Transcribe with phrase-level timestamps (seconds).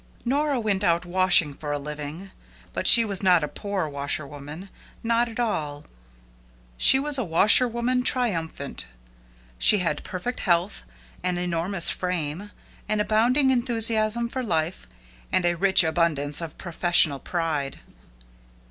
[0.25, 2.31] Nora went out washing for a living.
[2.73, 4.69] But she was not a poor washerwoman.
[5.03, 5.85] Not at all.
[6.75, 8.87] She was a washerwoman triumphant.
[9.59, 10.81] She had perfect health,
[11.23, 12.49] an enormous frame,
[12.89, 14.87] an abounding enthusiasm for life,
[15.31, 17.79] and a rich abundance of professional pride.